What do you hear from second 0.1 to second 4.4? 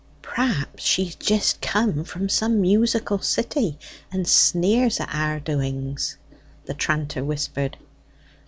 "Perhaps she's jist come from some musical city, and